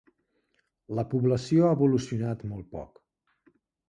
[0.99, 2.99] La població ha evolucionat molt poc.